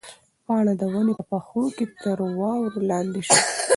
[0.45, 3.41] پاڼه د ونې په پښو کې تر واورو لاندې شوه.